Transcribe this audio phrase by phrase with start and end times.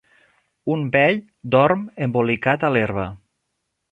[0.75, 1.19] Un vell
[1.57, 3.07] dorm embolicat a l'herba